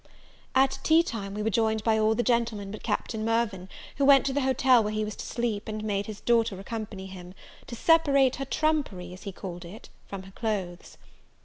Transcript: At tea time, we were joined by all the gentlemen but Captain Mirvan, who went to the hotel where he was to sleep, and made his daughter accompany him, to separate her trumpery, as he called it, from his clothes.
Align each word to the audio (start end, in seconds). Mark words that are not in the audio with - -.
At 0.55 0.79
tea 0.81 1.03
time, 1.03 1.35
we 1.35 1.43
were 1.43 1.51
joined 1.51 1.83
by 1.83 1.99
all 1.99 2.15
the 2.15 2.23
gentlemen 2.23 2.71
but 2.71 2.81
Captain 2.81 3.23
Mirvan, 3.23 3.69
who 3.97 4.03
went 4.05 4.25
to 4.25 4.33
the 4.33 4.41
hotel 4.41 4.83
where 4.83 4.91
he 4.91 5.03
was 5.05 5.15
to 5.17 5.23
sleep, 5.27 5.67
and 5.67 5.83
made 5.83 6.07
his 6.07 6.21
daughter 6.21 6.59
accompany 6.59 7.05
him, 7.05 7.35
to 7.67 7.75
separate 7.75 8.37
her 8.37 8.45
trumpery, 8.45 9.13
as 9.13 9.21
he 9.25 9.31
called 9.31 9.63
it, 9.63 9.89
from 10.07 10.23
his 10.23 10.33
clothes. 10.33 10.97